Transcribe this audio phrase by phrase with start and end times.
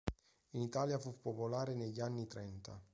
[0.53, 2.81] In Italia fu popolare negli anni trenta.